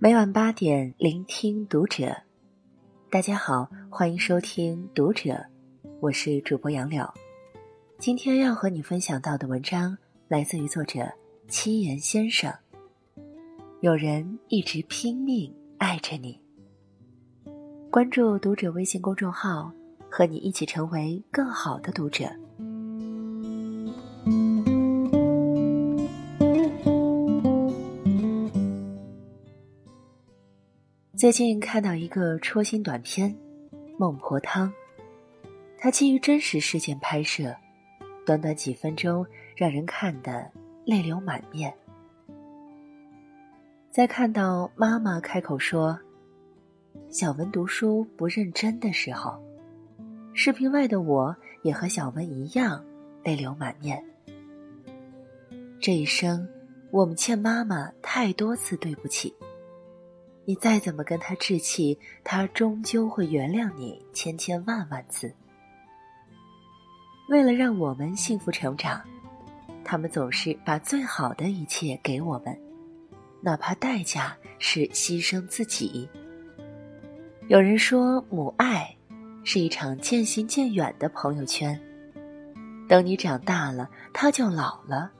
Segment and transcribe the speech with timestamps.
[0.00, 2.16] 每晚八点，聆听读者。
[3.10, 5.44] 大家好，欢迎收听读者，
[5.98, 7.04] 我是主播杨柳。
[7.98, 9.98] 今天要和你分享到的文章
[10.28, 11.00] 来自于作者
[11.48, 12.54] 七言先生。
[13.80, 16.40] 有人一直拼命爱着你。
[17.90, 19.72] 关注读者微信公众号，
[20.08, 22.30] 和你一起成为更好的读者。
[31.18, 33.28] 最近看到一个戳心短片
[33.98, 34.68] 《孟婆汤》，
[35.76, 37.52] 它基于真实事件拍摄，
[38.24, 40.48] 短短几分钟让人看得
[40.84, 41.74] 泪流满面。
[43.90, 45.98] 在看到妈妈开口说
[47.10, 49.42] “小文读书不认真”的时候，
[50.34, 52.80] 视频外的我也和小文一样
[53.24, 54.00] 泪流满面。
[55.80, 56.48] 这一生，
[56.92, 59.34] 我们欠妈妈太多次对不起。
[60.48, 65.30] 你再怎么跟他置气，他终究会原谅你千千万万次。
[67.28, 69.04] 为了让我们幸福成长，
[69.84, 72.58] 他们总是把最好的一切给我们，
[73.42, 76.08] 哪怕代价是牺牲自己。
[77.48, 78.96] 有人说，母爱
[79.44, 81.78] 是一场渐行渐远的朋友圈，
[82.88, 85.10] 等你长大了，他就老了；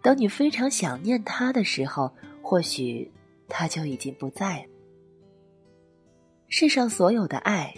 [0.00, 2.08] 等你非常想念他的时候，
[2.40, 3.10] 或许。
[3.48, 4.66] 他就已经不在。
[6.48, 7.74] 世上所有的爱，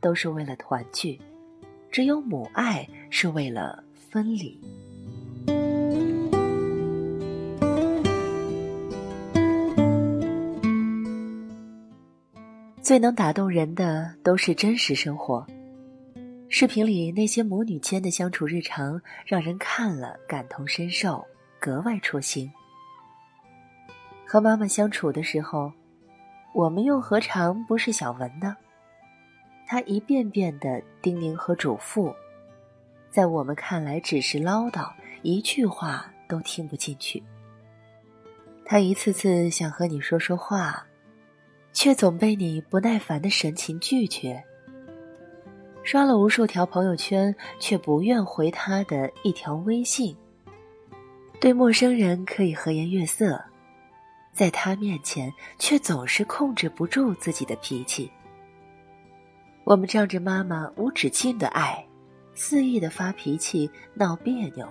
[0.00, 1.20] 都是为了团聚，
[1.90, 4.58] 只有母爱是为了分离。
[12.80, 15.46] 最能打动人的都是真实生活，
[16.50, 21.24] 视频里那些母女间的相处日常，让人看了感同身受，
[21.58, 22.50] 格外戳心。
[24.34, 25.72] 和妈妈相处的时候，
[26.52, 28.56] 我们又何尝不是小文呢？
[29.64, 32.12] 他一遍遍的叮咛和嘱咐，
[33.08, 34.90] 在我们看来只是唠叨，
[35.22, 37.22] 一句话都听不进去。
[38.64, 40.84] 他一次次想和你说说话，
[41.72, 44.42] 却总被你不耐烦的神情拒绝。
[45.84, 50.16] 刷了无数条朋友圈，却不愿回他的一条微信。
[51.40, 53.40] 对陌生人可以和颜悦色。
[54.34, 58.10] 在他面前，却总是控制不住自己的脾气。
[59.62, 61.86] 我们仗着妈妈无止境的爱，
[62.34, 64.68] 肆意的发脾气、闹别扭，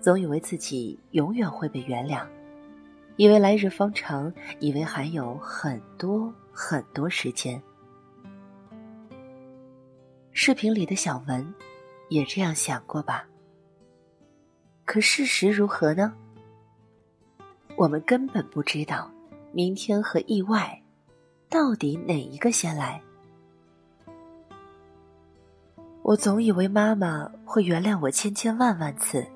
[0.00, 2.26] 总以为自己永远会被原谅，
[3.16, 4.30] 以为来日方长，
[4.60, 7.60] 以为还有很多很多时间。
[10.30, 11.54] 视频里的小文，
[12.10, 13.26] 也这样想过吧？
[14.84, 16.14] 可事实如何呢？
[17.76, 19.10] 我们根本不知道，
[19.50, 20.80] 明天和意外，
[21.48, 23.00] 到底哪一个先来？
[26.02, 29.26] 我总以为妈妈会原谅我千千万万次，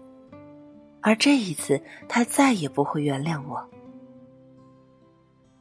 [1.01, 3.65] 而这一次，她再也不会原谅我。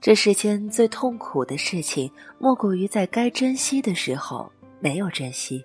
[0.02, 5.64] 这世间最痛苦的事情，莫过于在该珍惜的时候没有珍惜，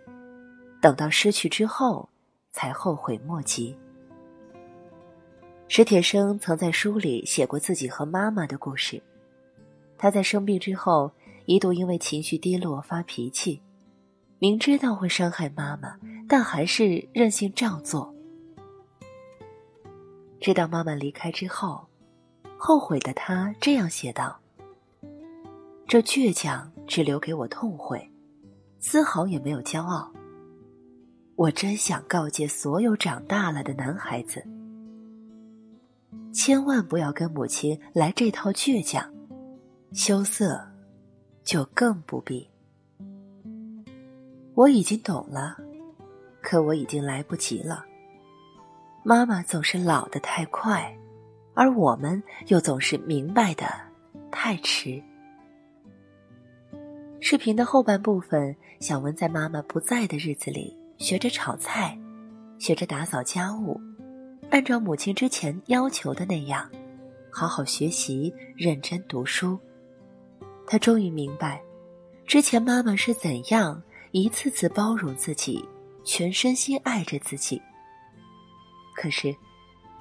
[0.81, 2.09] 等到失去之后，
[2.51, 3.77] 才后悔莫及。
[5.73, 9.01] 史铁生曾在书里写过自己和妈妈的故事。
[9.97, 11.13] 他在生病之后，
[11.47, 13.63] 一度因为情绪低落发脾气，
[14.41, 15.97] 明知道会伤害妈妈，
[16.29, 18.13] 但还是任性照做。
[20.41, 21.87] 直到妈妈离开之后，
[22.59, 24.41] 后悔的他这样写道
[25.87, 28.11] ：“这倔强只留给我痛悔，
[28.81, 30.11] 丝毫也没有骄傲。
[31.37, 34.45] 我真想告诫所有长大了的男孩子。”
[36.33, 39.13] 千万不要跟母亲来这套倔强，
[39.93, 40.61] 羞涩，
[41.43, 42.49] 就更不必。
[44.55, 45.57] 我已经懂了，
[46.41, 47.85] 可我已经来不及了。
[49.03, 50.97] 妈妈总是老得太快，
[51.55, 53.67] 而我们又总是明白的
[54.31, 55.03] 太迟。
[57.21, 61.99] 视频的后半部分，小文在妈妈不在的日子里，学着炒菜，
[62.59, 63.81] 学着打扫家务。
[64.51, 66.69] 按照母亲之前要求的那样，
[67.31, 69.59] 好好学习，认真读书。
[70.67, 71.63] 他终于明白，
[72.27, 73.81] 之前妈妈是怎样
[74.11, 75.65] 一次次包容自己，
[76.05, 77.63] 全身心爱着自己。
[78.97, 79.35] 可是，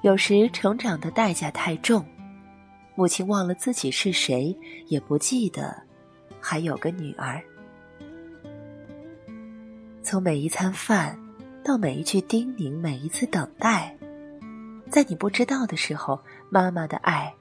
[0.02, 2.04] 有时成长的代价太重，
[2.96, 4.56] 母亲忘了自己是谁，
[4.88, 5.80] 也不记得
[6.40, 7.40] 还有个女儿。
[10.02, 11.16] 从每一餐饭，
[11.62, 13.96] 到每一句叮咛，每一次等待。
[14.90, 16.20] 在你不知道的时候，
[16.50, 17.32] 妈妈的爱，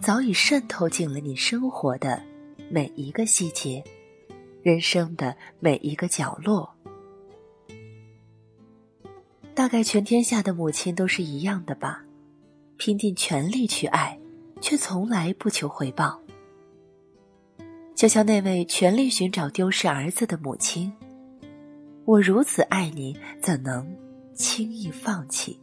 [0.00, 2.20] 早已渗透进了你生活的
[2.70, 3.84] 每一个细节，
[4.62, 6.68] 人生的每一个角落。
[9.54, 12.02] 大概全天下的母亲都是一样的吧，
[12.78, 14.18] 拼尽全力去爱，
[14.62, 16.18] 却从来不求回报。
[17.94, 20.90] 就像那位全力寻找丢失儿子的母亲，
[22.06, 23.86] 我如此爱你，怎能
[24.34, 25.60] 轻易放弃？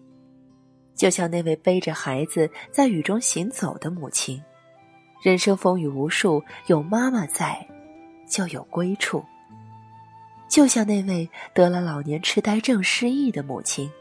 [1.02, 4.40] 就像那位背着孩子在雨中行走的母亲，
[5.20, 7.68] 人生风雨无数，有妈妈在，
[8.30, 9.26] 就有归处。
[10.48, 13.92] 就像那位得了老年痴呆症失忆的母亲，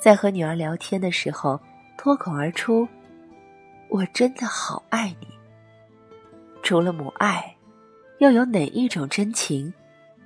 [0.00, 1.60] 在和女儿聊天的时候
[1.96, 2.88] 脱口而出
[3.88, 5.28] ：“我真的好爱你。”
[6.64, 7.54] 除了母爱，
[8.18, 9.72] 又有哪一种真情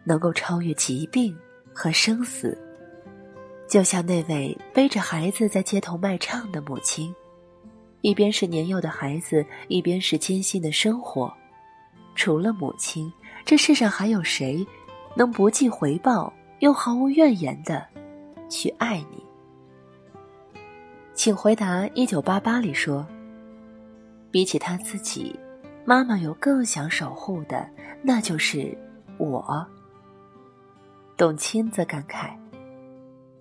[0.04, 1.38] 能够超越疾病
[1.74, 2.56] 和生死？
[3.70, 7.14] 就像那位背着孩子在街头卖唱的母亲，
[8.00, 11.32] 一边是年幼的孩子，一边是艰辛的生活。
[12.16, 13.10] 除了母亲，
[13.44, 14.66] 这世上还有谁？
[15.14, 17.86] 能不计回报又毫无怨言的
[18.48, 19.24] 去爱你？
[21.14, 21.86] 请回答。
[21.94, 23.06] 一九八八里说，
[24.32, 25.38] 比起他自己，
[25.84, 27.70] 妈妈有更想守护的，
[28.02, 28.76] 那就是
[29.16, 29.64] 我。
[31.16, 32.30] 董卿则感慨，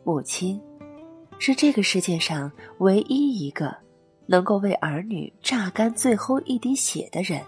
[0.04, 0.60] 母亲
[1.38, 3.76] 是这个世界上唯一一个
[4.26, 7.42] 能够为儿女榨干最后一滴血的人。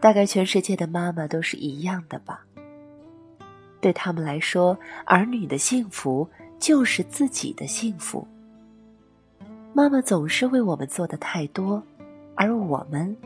[0.00, 2.44] 大概全世界的妈妈都是一样的吧。
[3.80, 6.28] 对他们来说，儿女的幸福
[6.58, 8.26] 就是自己的幸福。
[9.72, 11.82] 妈妈总是为我们做的太多，
[12.34, 13.16] 而我们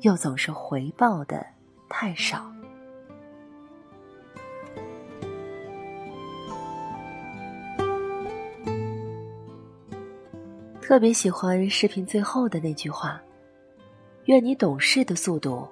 [0.00, 1.46] 又总是回报的
[1.88, 2.50] 太少。
[10.92, 13.18] 特别喜欢视频最后的那句话
[14.28, 15.66] ：“愿你懂事的速度。”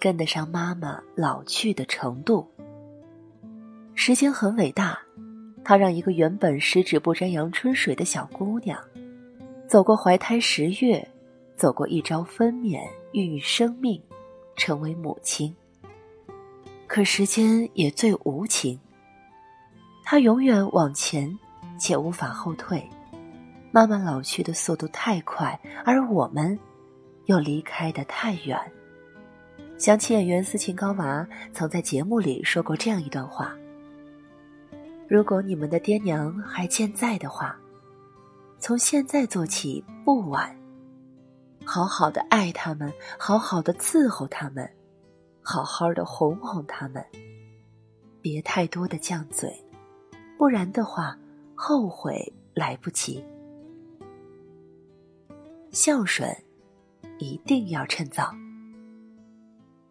[0.00, 2.44] 跟得上妈妈老去的程度。
[3.94, 4.98] 时间很伟大，
[5.62, 8.76] 它让一个原本十指不沾阳春水的小姑娘，
[9.68, 11.08] 走过怀胎十月，
[11.54, 12.80] 走过一朝分娩，
[13.12, 14.02] 孕育生命，
[14.56, 15.54] 成为母亲。
[16.88, 18.76] 可时间也最无情，
[20.02, 21.38] 它永远往前，
[21.78, 22.82] 且无法后退。
[23.70, 26.58] 妈妈老去的速度太快，而我们，
[27.26, 28.58] 又离开的太远。
[29.76, 33.54] 想起演员斯琴高娃曾在节目里说过这样一段话
[35.06, 37.56] ：“如果你们的爹娘还健在的话，
[38.58, 40.56] 从现在做起不晚。
[41.64, 44.68] 好好的爱他们，好好的伺候他们，
[45.42, 47.04] 好好的哄哄他们，
[48.22, 49.52] 别太多的犟嘴，
[50.38, 51.16] 不然的话
[51.54, 53.22] 后悔来不及。
[55.70, 56.28] 孝顺
[57.18, 58.34] 一定要趁早。”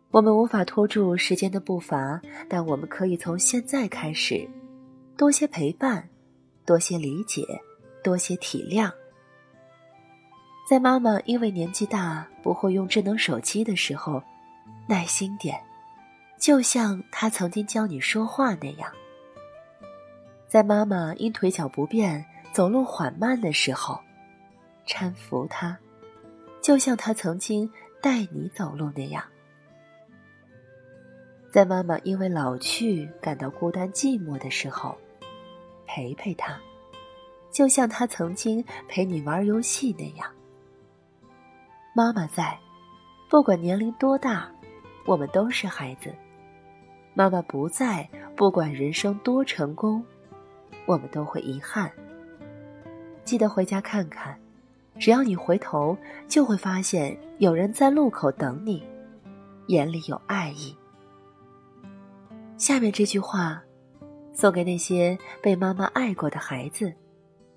[0.10, 2.20] 我们无法拖住时间的步伐，
[2.50, 4.48] 但我们可以从现在开始，
[5.18, 6.08] 多些陪伴，
[6.66, 7.44] 多些理解，
[8.04, 8.92] 多些体谅。
[10.68, 14.24] 在妈妈因为年纪大不会用智能手机的时候，
[14.88, 15.60] 耐心点，
[16.40, 18.92] 就像她曾经教你说话那样。
[20.48, 24.00] 在妈妈因腿脚不便走路缓慢的时候，
[24.88, 25.78] 搀扶她，
[26.62, 27.70] 就像他曾经
[28.02, 29.24] 带你走路那样。
[31.52, 34.98] 在妈妈因为老去感到孤单寂寞的时候，
[35.86, 36.58] 陪陪她，
[37.52, 40.30] 就像她曾经陪你玩游戏那样。
[41.96, 42.58] 妈妈在，
[43.30, 44.52] 不管年龄多大，
[45.06, 46.12] 我们都是孩子；
[47.14, 50.06] 妈妈不在，不管人生多成功，
[50.86, 51.92] 我们都会遗憾。
[53.24, 54.40] 记得回家看看，
[55.00, 58.84] 只要你回头，就会发现有人在路口等你，
[59.68, 60.76] 眼里有爱意。
[62.58, 63.62] 下面这句话，
[64.34, 66.92] 送给那些被妈妈爱过的孩子，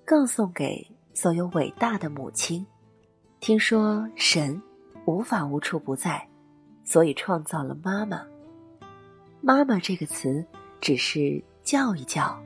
[0.05, 2.65] 更送给所有伟大的母亲。
[3.39, 4.61] 听说神
[5.05, 6.27] 无法无处不在，
[6.83, 8.23] 所以创造了妈妈。
[9.41, 10.45] 妈妈这个词，
[10.79, 12.39] 只是叫一叫，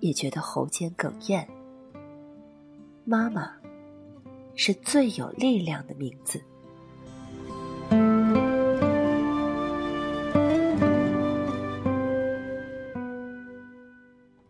[0.00, 1.48] 也觉得喉间哽咽。
[3.06, 3.52] 妈妈，
[4.54, 6.42] 是最有力量的名字。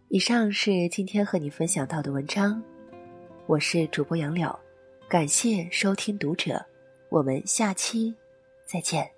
[0.09, 2.63] 以上是今天和你分享到的文章，
[3.47, 4.57] 我是主播杨柳，
[5.09, 6.65] 感谢收听读者，
[7.09, 8.15] 我们下期
[8.65, 9.11] 再见。